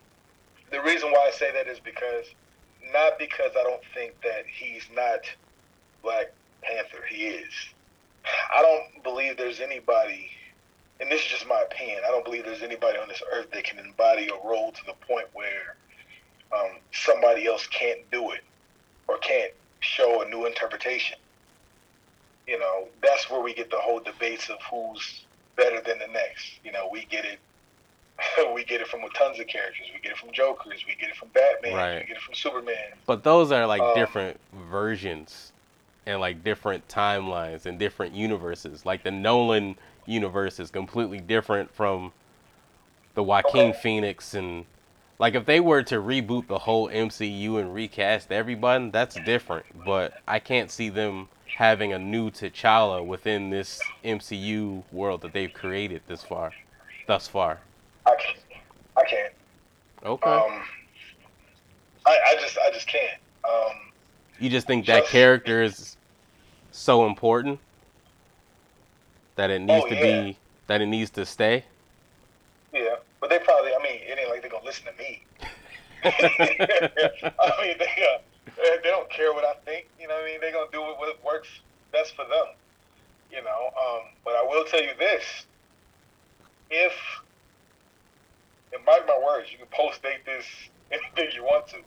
[0.70, 2.26] the reason why I say that is because,
[2.92, 5.20] not because I don't think that he's not
[6.02, 7.04] Black Panther.
[7.08, 7.52] He is.
[8.54, 10.28] I don't believe there's anybody,
[11.00, 12.00] and this is just my opinion.
[12.06, 14.94] I don't believe there's anybody on this earth that can embody a role to the
[15.06, 15.76] point where
[16.56, 18.42] um, somebody else can't do it
[19.08, 21.16] or can't show a new interpretation.
[22.46, 25.24] You know, that's where we get the whole debates of who's
[25.60, 26.58] better than the next.
[26.64, 27.38] You know, we get it
[28.54, 29.86] we get it from tons of characters.
[29.94, 30.84] We get it from Jokers.
[30.86, 31.74] We get it from Batman.
[31.74, 32.00] Right.
[32.00, 32.76] We get it from Superman.
[33.06, 35.52] But those are like Um, different versions
[36.06, 38.84] and like different timelines and different universes.
[38.84, 42.12] Like the Nolan universe is completely different from
[43.14, 43.78] the Joaquin Okay.
[43.80, 44.64] Phoenix and
[45.18, 49.66] like if they were to reboot the whole MCU and recast everybody, that's different.
[49.84, 55.52] But I can't see them having a new T'Challa within this MCU world that they've
[55.52, 56.52] created this far,
[57.06, 57.58] thus far.
[58.06, 58.38] I can't.
[58.96, 59.32] I can't.
[60.04, 60.30] Okay.
[60.30, 60.62] Um,
[62.06, 63.20] I, I just I just can't.
[63.44, 63.72] Um,
[64.38, 65.96] you just think that character is
[66.72, 67.58] so important?
[69.36, 70.22] that it needs Oh, to yeah.
[70.24, 70.36] be
[70.66, 71.64] that it needs to stay.
[72.74, 73.70] Yeah, but they probably.
[73.74, 75.22] I mean, it ain't like they're gonna listen to me.
[76.04, 78.18] I mean, they uh,
[78.82, 79.86] they don't care what I think.
[79.98, 80.40] You know what I mean?
[80.40, 81.48] They're gonna do what, what works
[81.92, 82.54] best for them.
[83.30, 83.70] You know.
[83.72, 85.24] Um, but I will tell you this:
[86.70, 86.92] if
[88.72, 90.44] and mark my words, you can post date this
[90.92, 91.78] anything you want to.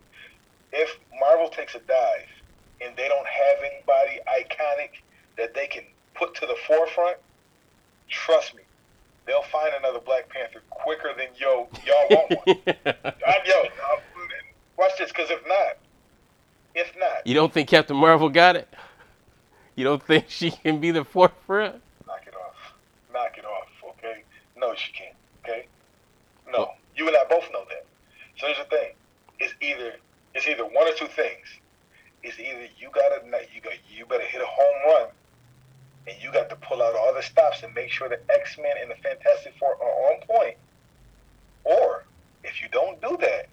[0.71, 2.31] If Marvel takes a dive
[2.81, 4.97] and they don't have anybody iconic
[5.37, 5.83] that they can
[6.15, 7.17] put to the forefront,
[8.09, 8.63] trust me,
[9.27, 12.57] they'll find another Black Panther quicker than yo y'all want one.
[12.85, 13.99] I, yo, uh,
[14.77, 15.77] watch this, because if not,
[16.75, 18.67] if not, you don't think Captain Marvel got it?
[19.75, 21.81] You don't think she can be the forefront?
[22.07, 22.73] knock it off,
[23.11, 24.23] knock it off, okay?
[24.55, 25.67] No, she can't, okay?
[26.51, 27.85] No, Well- you and I both know that.
[28.37, 28.91] So here's the thing:
[29.39, 29.95] it's either
[30.35, 31.47] it's either one or two things.
[32.23, 33.21] It's either you gotta
[33.53, 35.07] you got you better hit a home run,
[36.07, 38.75] and you got to pull out all the stops and make sure the X Men
[38.81, 40.57] and the Fantastic Four are on point.
[41.63, 42.03] Or
[42.43, 43.47] if you don't do that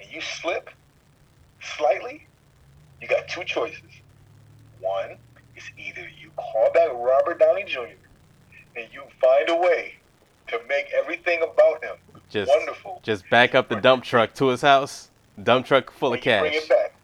[0.00, 0.70] and you slip
[1.60, 2.26] slightly,
[3.04, 3.82] you got two choices.
[4.80, 5.16] One
[5.56, 7.80] is either you call back Robert Downey Jr.
[8.76, 9.96] and you find a way
[10.48, 11.96] to make everything about him
[12.30, 13.00] Just wonderful.
[13.02, 15.10] just back up the dump truck to his house.
[15.42, 16.62] Dump truck full of you bring cash.
[16.62, 16.94] it back.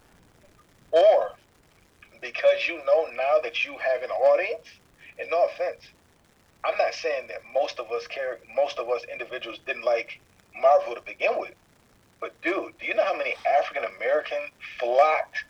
[0.91, 1.33] Or
[2.19, 4.67] because you know now that you have an audience,
[5.19, 5.83] and no offense,
[6.63, 10.19] I'm not saying that most of us care most of us individuals didn't like
[10.59, 11.53] Marvel to begin with.
[12.19, 14.39] But dude, do you know how many African American
[14.79, 15.43] flocked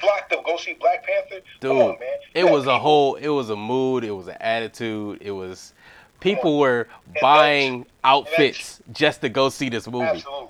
[0.00, 1.40] flocked to go see Black Panther?
[1.60, 2.18] Come Dude, on, man.
[2.34, 5.72] it was a whole it was a mood, it was an attitude, it was
[6.20, 10.04] people were that's- buying outfits just to go see this movie.
[10.06, 10.48] Absolutely.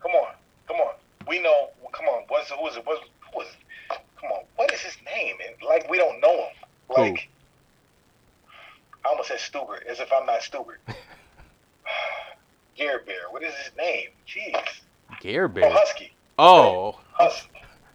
[0.00, 0.32] Come on,
[0.66, 0.94] come on.
[1.26, 1.68] We know.
[1.92, 2.22] Come on.
[2.28, 2.86] What's who is it?
[2.86, 3.02] What's
[3.34, 3.48] who is?
[3.48, 3.98] It?
[4.20, 4.42] Come on.
[4.56, 5.36] What is his name?
[5.46, 6.52] And like we don't know him.
[6.88, 7.02] Who?
[7.02, 7.28] Like
[9.04, 10.76] I almost said Stuber, as if I'm not Stuber.
[12.76, 13.22] Gare Bear.
[13.30, 14.08] What is his name?
[14.26, 14.80] Jeez.
[15.20, 15.70] Gare Oh, Bear.
[15.70, 16.12] Husky.
[16.38, 17.48] Oh, Husky.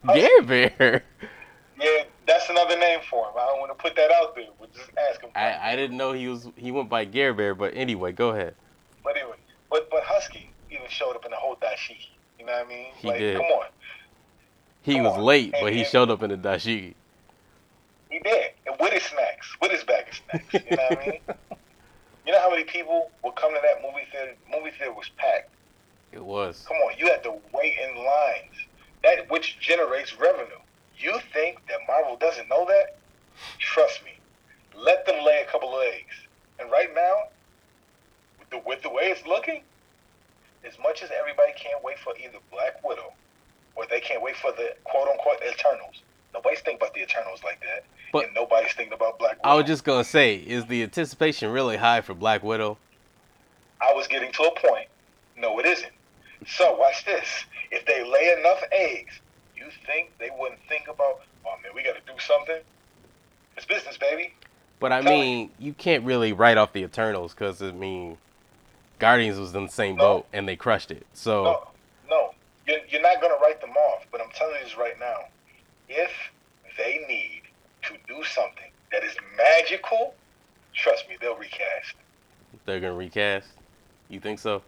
[0.08, 1.04] Gare Bear.
[1.80, 3.34] Yeah, that's another name for him.
[3.38, 4.46] I don't want to put that out there.
[4.60, 5.32] But just ask him.
[5.36, 8.56] I, I didn't know he was he went by Gare Bear, but anyway, go ahead.
[9.04, 9.36] But anyway,
[9.70, 12.10] but but Husky even showed up in the whole dashiki.
[12.40, 12.88] You know what I mean?
[12.98, 13.38] He like, did.
[13.38, 13.66] come on.
[14.82, 15.24] He Come was on.
[15.24, 16.94] late, And- but he and- showed up in the dashiki.
[18.10, 18.52] He did.
[18.68, 19.56] And with his snacks.
[19.62, 20.54] With his bag of snacks.
[20.70, 21.20] You know what I mean?
[22.26, 24.34] You know how many people would come to that movie theater?
[24.50, 25.50] Movie theater was packed.
[26.14, 26.64] It was.
[26.66, 28.56] Come on, you had to wait in lines.
[29.04, 30.60] That which generates revenue.
[30.98, 32.98] You think that Marvel doesn't know that?
[33.60, 34.12] Trust me.
[34.76, 36.16] Let them lay a couple of eggs.
[36.60, 37.14] And right now,
[38.40, 39.62] with the, with the way it's looking,
[40.66, 43.14] as much as everybody can't wait for either Black Widow
[43.76, 46.02] or they can't wait for the quote unquote Eternals.
[46.34, 47.84] Nobody's thinking about the Eternals like that.
[48.12, 49.50] But- and nobody's thinking about Black Widow.
[49.50, 52.78] I was just gonna say, is the anticipation really high for Black Widow?
[53.82, 54.88] I was getting to a point.
[55.36, 55.92] No, it isn't.
[56.48, 57.46] So watch this.
[57.72, 59.20] If they lay enough eggs,
[59.56, 62.60] you think they wouldn't think about, oh man, we got to do something?
[63.58, 64.34] It's business, baby.
[64.80, 68.18] But I Tell mean, you can't really write off the Eternals because I mean,
[69.00, 70.04] Guardians was in the same No.
[70.04, 71.06] boat and they crushed it.
[71.14, 71.68] So No,
[72.10, 72.34] no,
[72.68, 74.06] you're, you're not going to write them off.
[74.12, 75.26] But I'm telling you this right now.
[75.88, 76.12] If
[76.78, 77.44] they need
[77.84, 80.14] to do something that is magical,
[80.74, 81.96] trust me, they'll recast.
[82.66, 83.48] they're gonna recast.
[84.10, 84.62] You think so?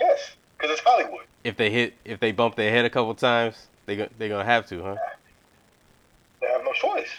[0.00, 1.24] Yes, because it's Hollywood.
[1.44, 4.44] If they hit, if they bump their head a couple times, they go- they're gonna
[4.44, 4.96] have to, huh?
[6.40, 7.10] They have no choice.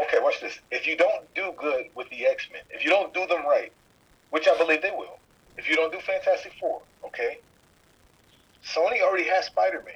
[0.00, 0.58] Okay, watch this.
[0.70, 3.72] If you don't do good with the X Men, if you don't do them right,
[4.30, 5.18] which I believe they will,
[5.56, 7.38] if you don't do Fantastic Four, okay?
[8.64, 9.94] Sony already has Spider Man.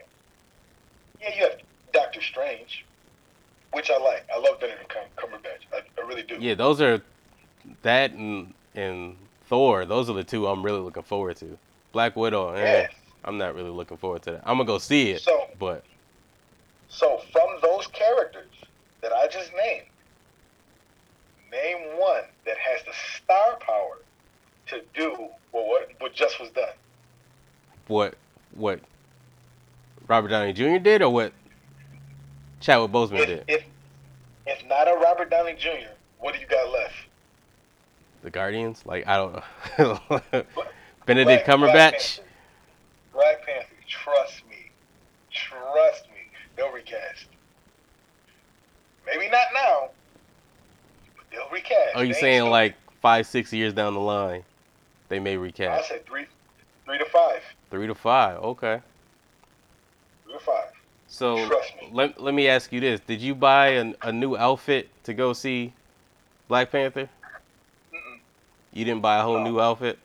[1.21, 1.59] Yeah, you have
[1.93, 2.85] Doctor Strange,
[3.73, 4.25] which I like.
[4.35, 5.67] I love Benedict Cum- Cumberbatch.
[5.73, 6.37] I, I really do.
[6.41, 7.01] Yeah, those are
[7.83, 9.17] that and and
[9.53, 9.85] Thor.
[9.85, 11.59] Those are the two I'm really looking forward to.
[11.93, 12.55] Black Widow.
[12.55, 12.87] Eh,
[13.23, 14.41] I'm not really looking forward to that.
[14.47, 15.85] I'm gonna go see it, So- but
[16.89, 18.49] So from those characters
[19.03, 19.85] that I just named,
[21.51, 23.99] name one that has the star power
[24.69, 25.11] to do
[25.51, 26.73] what what, what just was done.
[27.89, 28.15] what
[28.55, 28.81] what
[30.09, 30.79] Robert Downey Jr.
[30.79, 31.35] did or what
[32.61, 33.45] Chadwick Boseman If, did?
[33.49, 33.65] if
[34.47, 36.95] if not a Robert Downey Jr., what do you got left?
[38.23, 38.83] The Guardians?
[38.87, 39.35] Like I don't
[39.79, 40.01] know.
[40.09, 40.67] Black- Black
[41.07, 42.19] Benedict Cumberbatch.
[42.19, 42.23] Panther.
[43.13, 43.67] Black Panther.
[43.89, 44.71] Trust me.
[45.31, 46.31] Trust me.
[46.57, 47.27] They'll recast.
[49.07, 49.91] Maybe not now,
[51.17, 51.97] but they'll recast.
[51.97, 54.45] Are you They saying like five, six years down the line,
[55.09, 55.85] they may recast?
[55.85, 56.27] I said three,
[56.87, 57.43] three to five.
[57.71, 58.39] Three to five.
[58.39, 58.81] Okay.
[60.25, 60.69] Three to five.
[61.09, 61.89] So Trust me.
[61.93, 65.33] let let me ask you this: Did you buy an, a new outfit to go
[65.33, 65.73] see
[66.49, 67.09] Black Panther?
[68.73, 69.45] You didn't buy a whole No.
[69.45, 69.99] new outfit?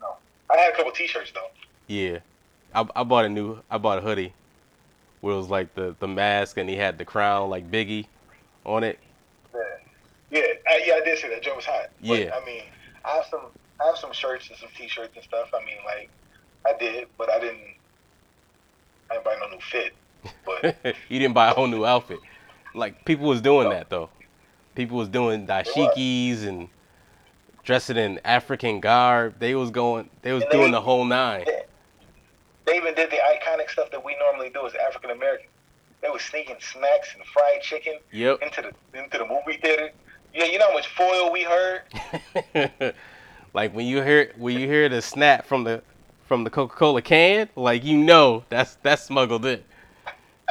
[0.00, 0.16] No,
[0.50, 1.46] I had a couple T-shirts though.
[1.86, 2.18] Yeah,
[2.74, 3.60] I, I bought a new.
[3.70, 4.32] I bought a hoodie,
[5.20, 8.06] where it was like the the mask and he had the crown like Biggie
[8.66, 8.98] on it.
[9.54, 9.60] Yeah,
[10.30, 10.94] yeah, I, yeah.
[10.94, 11.42] I did say that.
[11.42, 11.90] Joe was hot.
[12.00, 12.34] But, Yeah.
[12.34, 12.64] I mean,
[13.04, 13.40] I have some,
[13.80, 15.48] I have some shirts and some T-shirts and stuff.
[15.54, 16.10] I mean, like,
[16.66, 17.60] I did, but I didn't.
[19.10, 19.94] I didn't buy no new fit.
[20.44, 20.76] But
[21.08, 22.18] you didn't buy a whole new outfit.
[22.74, 24.10] Like people was doing that though.
[24.74, 26.68] People was doing dashikis and
[27.68, 29.34] dressing in African garb.
[29.38, 30.08] They was going.
[30.22, 31.44] They was And they- doing the whole nine.
[32.64, 35.50] they even did the iconic stuff that we normally do as African Americans.
[36.00, 38.40] They was sneaking snacks and fried chicken Yep.
[38.40, 39.90] into the into the movie theater.
[40.32, 41.82] Yeah, you know how much foil we heard.
[43.52, 45.82] like when you hear when you hear the snap from the
[46.26, 49.62] from the Coca Cola can, like you know that's that's smuggled in.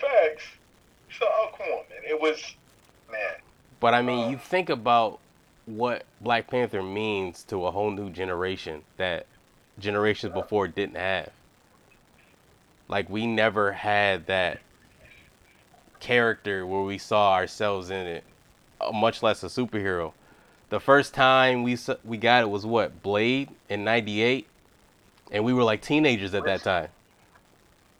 [0.00, 0.44] Facts.
[1.18, 2.02] So, oh, come on, man.
[2.06, 2.42] It was,
[3.10, 3.36] man.
[3.80, 5.18] But I mean, uh, you think about
[5.66, 9.26] what Black Panther means to a whole new generation that
[9.78, 11.30] generations before didn't have.
[12.88, 14.60] Like we never had that
[15.98, 18.24] character where we saw ourselves in it,
[18.80, 20.12] uh, much less a superhero.
[20.70, 24.46] The first time we we got it was what Blade in '98,
[25.32, 26.88] and we were like teenagers at that time.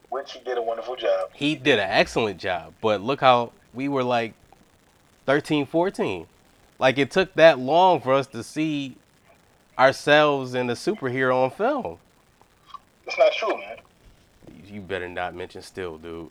[0.09, 1.31] Which he did a wonderful job.
[1.35, 4.35] He did an excellent job, but look how we were like
[5.27, 6.27] 13, 14.
[6.79, 8.97] Like it took that long for us to see
[9.79, 11.99] ourselves in a superhero on film.
[13.07, 13.77] It's not true, man.
[14.67, 16.31] You better not mention still, dude.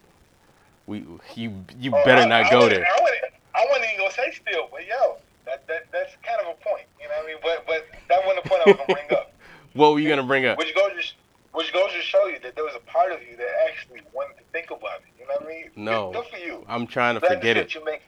[0.86, 1.04] We
[1.34, 2.84] you you Oh, better I- not I go there.
[2.86, 3.20] I wasn't,
[3.54, 6.86] I wasn't even gonna say still, but yo, that, that that's kind of a point.
[7.00, 7.36] You know what I mean?
[7.42, 9.32] But but that wasn't the point I was gonna bring up.
[9.74, 10.56] What were you gonna bring up?
[10.58, 11.12] Which goes to
[11.52, 14.36] which goes to show you that there was a part of you that actually wanted
[14.38, 15.20] to think about it.
[15.20, 15.70] You know what I mean?
[15.76, 16.12] No.
[16.12, 16.64] Good, for you.
[16.68, 17.74] I'm trying to glad forget it.
[17.74, 18.02] You make,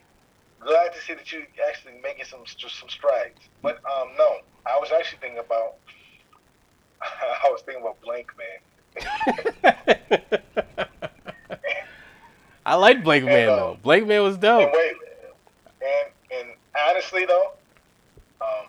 [0.59, 3.39] glad to see that you actually making some some strides.
[3.61, 5.75] But um, no, I was actually thinking about.
[7.01, 8.59] I was thinking about Blank Man.
[12.65, 13.77] I like Man And, uh, though.
[13.83, 14.73] Blankman was And dope.
[14.73, 14.93] wait,
[15.81, 16.49] and and
[16.89, 17.51] honestly though,
[18.41, 18.65] um,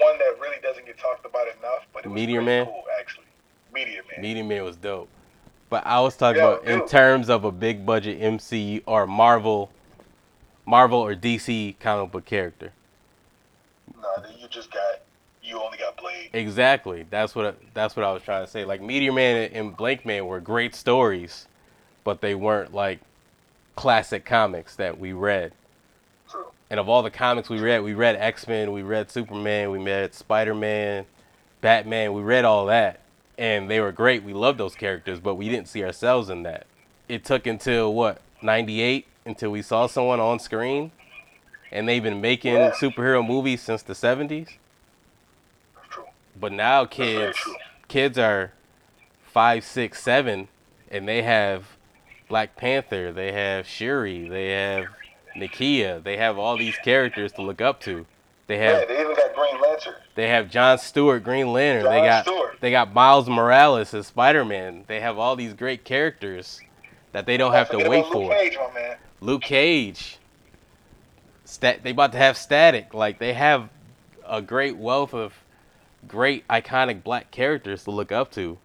[0.00, 2.64] one that really doesn't get talked about enough, but it was Meteor pretty Man?
[2.64, 3.24] cool actually.
[3.72, 4.20] Meteor Man.
[4.22, 5.08] Meteor Man was dope.
[5.68, 9.70] But I was talking Yeah, about in terms of a big budget MC or Marvel,
[10.66, 12.72] Marvel or DC comic book character.
[14.02, 15.00] No, you just got
[15.42, 16.30] you only got Blade.
[16.32, 17.06] Exactly.
[17.08, 18.64] That's what that's what I was trying to say.
[18.64, 21.46] Like Meteor Man and Blankman were great stories,
[22.04, 22.98] but they weren't like
[23.76, 25.52] classic comics that we read.
[26.28, 26.46] True.
[26.68, 29.78] And of all the comics we read, we read X Men, we read Superman, we
[29.78, 31.06] read Spider Man,
[31.60, 32.12] Batman.
[32.12, 33.00] We read all that,
[33.38, 34.24] and they were great.
[34.24, 36.66] We loved those characters, but we didn't see ourselves in that.
[37.08, 40.92] It took until what '98 until we saw someone on screen,
[41.72, 42.70] and they've been making Yeah.
[42.70, 44.56] superhero movies since the '70s.
[45.90, 46.04] True.
[46.38, 47.36] But now kids,
[47.88, 48.52] kids are
[49.22, 50.48] five, six, seven,
[50.90, 51.76] and they have
[52.28, 54.86] Black Panther, they have Shuri, they have
[55.36, 58.06] Nakia, they have all these characters to look up to.
[58.46, 59.94] They Yeah, have they even got Green Lantern.
[60.14, 61.90] they have John Stewart, Green Lantern.
[61.90, 62.56] they got Stewart.
[62.60, 64.84] they got Miles Morales as Spider Man.
[64.86, 66.60] They have all these great characters
[67.12, 68.30] that they don't have to wait for.
[68.30, 68.56] Cage.
[69.20, 70.18] Luke Cage.
[71.44, 72.92] Stat, they about to have static.
[72.92, 73.68] Like they have
[74.26, 75.32] a great wealth of
[76.06, 78.58] great iconic black characters to look up to.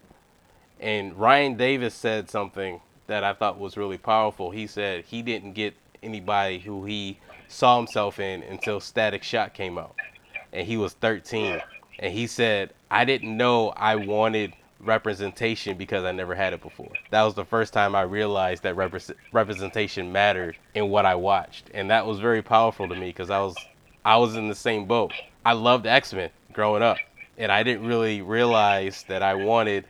[0.80, 4.50] And Ryan Davis said something that I thought was really powerful.
[4.50, 9.78] He said he didn't get anybody who he saw himself in until Static Shock came
[9.78, 9.94] out.
[10.52, 11.60] And he was 13.
[11.98, 16.92] And he said, I didn't know I wanted representation because I never had it before.
[17.10, 21.70] That was the first time I realized that repres representation mattered in what I watched.
[21.72, 23.56] And that was very powerful to me because I was
[24.04, 25.12] I was in the same boat.
[25.44, 26.96] I loved X-Men growing up.
[27.38, 29.84] And I didn't really realize that I wanted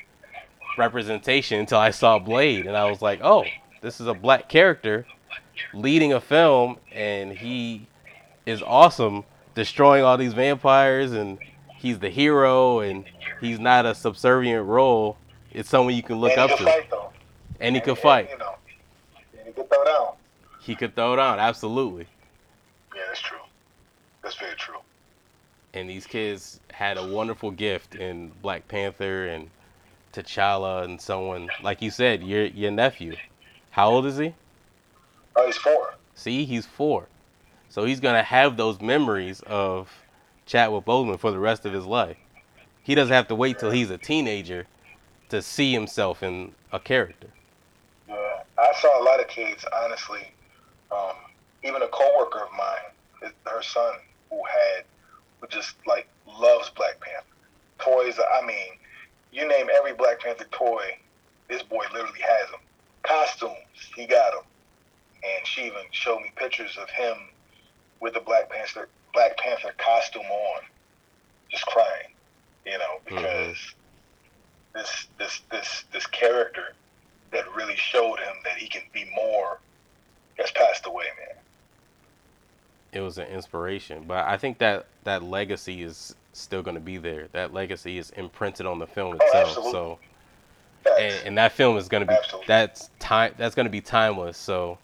[0.78, 3.44] representation until I saw Blade and I was like, "Oh,
[3.80, 5.06] this is a black character
[5.74, 7.86] leading a film and he
[8.46, 11.38] is awesome destroying all these vampires and
[11.82, 13.04] he's the hero and
[13.40, 15.16] he's not a subservient role.
[15.50, 16.90] It's someone you can look and up to fight
[17.60, 18.30] and he And- could and, fight.
[18.30, 18.54] You know,
[19.38, 20.14] and he could throw down.
[20.60, 22.06] He could throw it down, absolutely.
[22.94, 23.38] Yeah, that's true.
[24.22, 24.78] That's very true.
[25.74, 29.50] And these kids had a wonderful gift in Black Panther and
[30.12, 33.16] T'Challa and someone like you said, your your nephew.
[33.70, 34.34] How old is he?
[35.34, 35.94] Oh, he's four.
[36.14, 37.06] See, he's four.
[37.70, 39.90] So he's going to have those memories of
[40.46, 42.16] Chadwick Boseman for the rest of his life.
[42.82, 44.66] He doesn't have to wait till he's a teenager
[45.28, 47.28] to see himself in a character.
[48.08, 50.30] Yeah, I saw a lot of kids, honestly,
[50.90, 51.16] um,
[51.62, 53.94] even a coworker of mine, her son,
[54.30, 54.84] who had,
[55.40, 57.26] who just like loves Black Panther
[57.78, 58.18] toys.
[58.18, 58.78] I mean,
[59.32, 60.98] you name every Black Panther toy,
[61.48, 62.60] this boy literally has them.
[63.02, 63.56] Costumes,
[63.96, 64.44] he got them,
[65.22, 67.16] and she even showed me pictures of him
[68.00, 70.62] with the Black Panther Black Panther costume on,
[71.50, 72.12] just crying,
[72.66, 73.16] you know, mm-hmm.
[73.16, 73.74] because
[74.74, 76.74] this this this this character
[77.32, 79.58] that really showed him that he can be more
[80.38, 81.36] has passed away, man.
[82.92, 84.04] it was an inspiration.
[84.06, 87.28] But I think that that legacy is still going to be there.
[87.32, 89.48] That legacy is imprinted on the film Oh, itself.
[89.48, 89.72] absolutely.
[89.72, 89.98] so,
[90.98, 92.46] and, and that film is going to be Absolutely.
[92.48, 94.36] that's time that's going to be timeless.
[94.38, 94.78] So,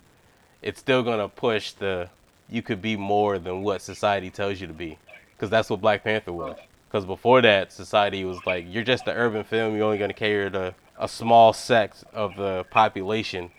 [0.63, 2.09] it's still going to push the
[2.49, 4.99] you could be more than what society tells you to be,
[5.35, 6.57] because that's what Black Panther was.
[6.89, 9.77] Because before that, society was like, you're just an urban film.
[9.77, 13.51] You're only going to cater to a small sect of the population.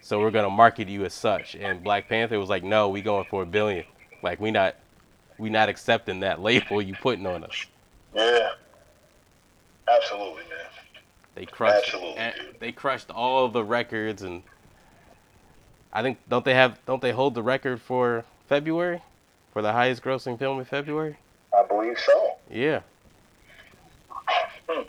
[0.00, 1.56] So we're gonna market you as such.
[1.56, 3.84] And Black Panther was like, no, we going for a billion.
[4.22, 4.76] Like we not,
[5.36, 7.66] we not accepting that label you putting on us.
[8.14, 8.50] yeah,
[9.88, 11.02] absolutely, man.
[11.34, 11.92] They crushed.
[11.92, 12.32] Absolutely.
[12.60, 14.44] They crushed all the records, and
[15.92, 19.02] I think don't they have don't they hold the record for February,
[19.52, 21.16] for the highest grossing film in February?
[21.56, 22.36] I believe so.
[22.50, 22.80] Yeah.
[24.68, 24.82] Hmm.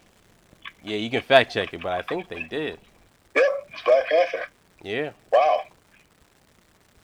[0.83, 2.79] Yeah, you can fact check it, but I think they did.
[3.35, 4.45] Yep, it's Black Panther.
[4.81, 5.11] Yeah.
[5.31, 5.63] Wow.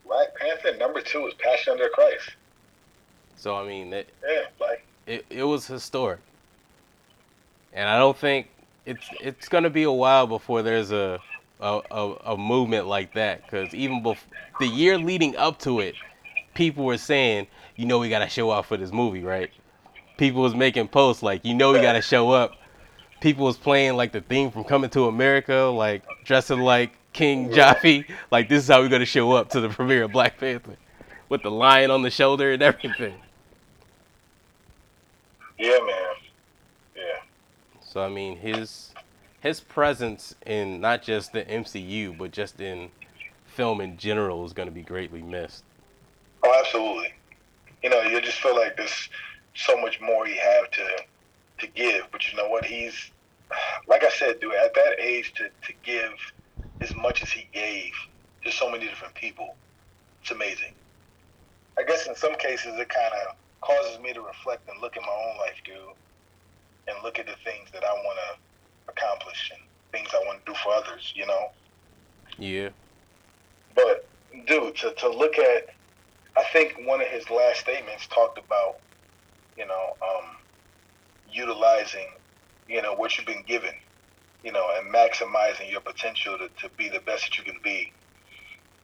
[0.05, 2.31] Black Panther number two is Passion of the Christ.
[3.35, 6.19] So I mean, it, Yeah, like it, it was historic.
[7.73, 8.47] And I don't think
[8.85, 11.19] it's it's gonna be a while before there's a
[11.59, 14.17] a, a, a movement like that because even bef-
[14.59, 15.95] the year leading up to it,
[16.53, 19.51] people were saying, you know, we gotta show up for this movie, right?
[20.17, 22.53] People was making posts like, you know, we gotta show up.
[23.21, 28.05] People was playing like the theme from Coming to America, like dressing like King Jaffe,
[28.31, 30.77] like this is how we're gonna show up to the premiere of Black Panther,
[31.29, 33.15] with the lion on the shoulder and everything.
[35.57, 36.15] yeah, man.
[36.95, 37.21] Yeah.
[37.81, 38.93] So I mean, his
[39.43, 42.89] his presence in not just the MCU, but just in
[43.45, 45.63] film in general is going to be greatly missed.
[46.43, 47.13] Oh, absolutely.
[47.81, 49.09] You know, you just feel like there's
[49.55, 50.87] so much more he have to
[51.59, 52.65] to give, but you know what?
[52.65, 53.11] He's
[53.87, 54.53] like I said, dude.
[54.53, 56.13] At that age, to to give
[56.81, 57.91] as much as he gave
[58.43, 59.55] to so many different people,
[60.21, 60.73] it's amazing.
[61.77, 65.03] I guess in some cases, it kind of causes me to reflect and look at
[65.03, 65.77] my own life, dude,
[66.87, 70.51] and look at the things that I want to accomplish and things I want to
[70.51, 71.13] do for others.
[71.15, 71.51] You know.
[72.37, 72.69] Yeah,
[73.75, 74.07] But
[74.47, 75.67] dude, to, to look at,
[76.35, 78.75] I think one of his last statements talked about,
[79.55, 80.29] you know, um,
[81.27, 82.07] utilizing,
[82.67, 83.73] you know, what you've been given,
[84.43, 87.93] you know, and maximizing your potential to, to be the best that you can be.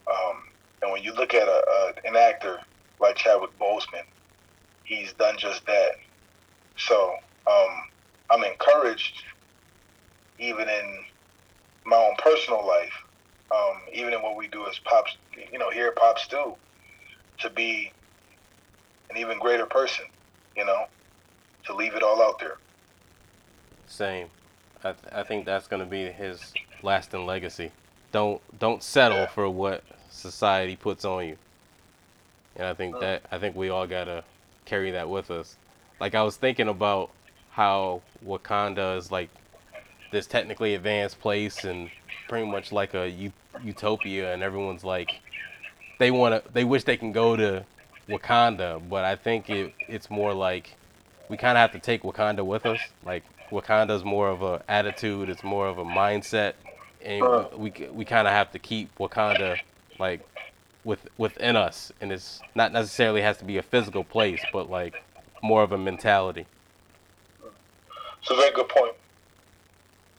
[0.09, 0.35] Um,
[0.81, 2.57] and when you look at a, a an actor
[2.99, 4.05] like Chadwick Boseman,
[4.83, 5.91] he's done just that.
[6.77, 7.15] So
[7.49, 7.69] um,
[8.31, 9.13] I'm encouraged,
[10.39, 11.03] even in
[11.85, 12.93] my own personal life,
[13.53, 15.17] um, even in what we do as pops,
[15.51, 16.55] you know, here at Pop Stew,
[17.39, 17.91] to be
[19.09, 20.05] an even greater person,
[20.55, 20.85] you know,
[21.65, 22.57] to leave it all out there.
[23.87, 24.27] same.
[24.83, 27.71] I th- I think that's going to be his lasting legacy.
[28.11, 31.37] Don't don't settle for what society puts on you.
[32.55, 34.23] And I think that I think we all gotta
[34.65, 35.57] carry that with us.
[35.99, 37.09] Like I was thinking about
[37.51, 39.29] how Wakanda is like
[40.11, 41.89] this technically advanced place and
[42.29, 43.33] pretty much like a u-
[43.63, 45.19] utopia, and everyone's like
[45.99, 47.63] they want to they wish they can go to
[48.09, 50.75] Wakanda, but I think it it's more like
[51.29, 52.79] we kind of have to take Wakanda with us.
[53.05, 56.53] Like Wakanda's more of a attitude, it's more of a mindset,
[57.03, 57.49] and uh.
[57.55, 59.59] we we, we kind of have to keep Wakanda
[59.99, 60.27] like
[60.83, 65.03] with within us, and it's not necessarily has to be a physical place, but like
[65.43, 66.45] more of a mentality.
[68.21, 68.95] It's a very good point.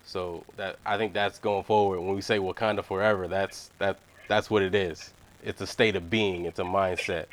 [0.05, 2.01] So that I think that's going forward.
[2.01, 5.13] When we say Wakanda forever, that's that that's what it is.
[5.43, 6.45] It's a state of being.
[6.45, 7.27] It's a mindset.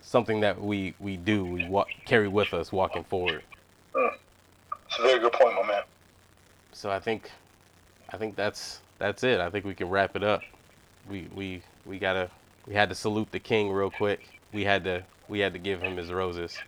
[0.00, 1.44] Something that we we do.
[1.44, 3.42] We walk, carry with us walking forward.
[3.94, 5.82] It's a very good point, my man.
[6.72, 7.30] So I think
[8.12, 9.40] I think that's that's it.
[9.40, 10.42] I think we can wrap it up.
[11.08, 12.30] We we we gotta
[12.66, 14.28] we had to salute the king real quick.
[14.52, 16.58] We had to we had to give him his roses.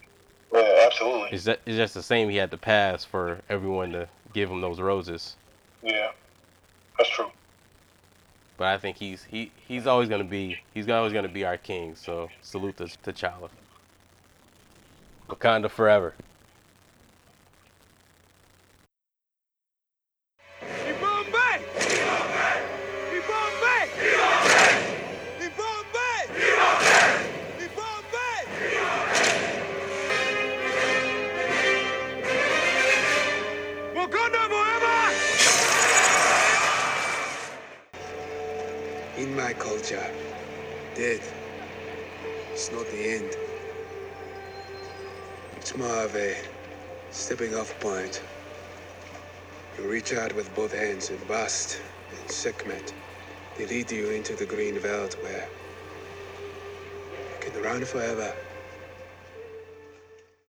[0.52, 1.30] Yeah, absolutely.
[1.32, 2.30] It's just, it's just the same.
[2.30, 5.36] He had to pass for everyone to give him those roses.
[5.82, 6.12] Yeah,
[6.96, 7.30] that's true.
[8.64, 11.94] But I think he's he he's always gonna be he's always gonna be our king.
[11.96, 13.50] So salute to T'Challa.
[15.28, 16.14] Wakanda forever.
[45.76, 46.36] More of a
[47.10, 48.22] stepping off point.
[49.76, 52.94] You reach out with both hands and Bast and Sekhmet.
[53.58, 55.48] They lead you into the green veld where
[57.18, 58.34] you can run forever